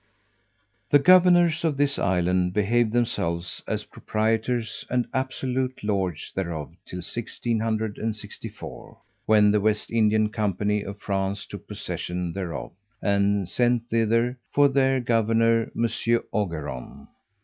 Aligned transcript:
The 0.89 0.97
governors 0.97 1.63
of 1.63 1.77
this 1.77 1.99
island 1.99 2.53
behaved 2.53 2.91
themselves 2.91 3.61
as 3.67 3.83
proprietors 3.83 4.83
and 4.89 5.07
absolute 5.13 5.83
lords 5.83 6.31
thereof 6.35 6.69
till 6.87 7.03
1664, 7.05 8.97
when 9.27 9.51
the 9.51 9.61
West 9.61 9.91
India 9.91 10.27
company 10.27 10.81
of 10.81 10.97
France 10.99 11.45
took 11.45 11.67
possession 11.67 12.33
thereof, 12.33 12.71
and 12.99 13.47
sent 13.47 13.89
thither, 13.89 14.39
for 14.51 14.67
their 14.69 14.99
governor, 14.99 15.69
Monsieur 15.75 16.23
Ogeron. 16.33 17.07